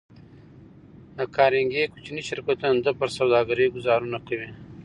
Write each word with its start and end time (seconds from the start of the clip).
د 1.17 1.19
کارنګي 1.35 1.83
کوچني 1.93 2.21
شرکتونه 2.29 2.75
د 2.79 2.83
ده 2.85 2.91
پر 2.99 3.09
سوداګرۍ 3.17 3.67
ګوزارونه 3.75 4.17
کوي 4.27 4.49